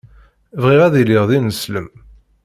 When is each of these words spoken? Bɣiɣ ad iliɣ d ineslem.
Bɣiɣ 0.61 0.81
ad 0.83 0.95
iliɣ 1.01 1.23
d 1.29 1.31
ineslem. 1.37 1.87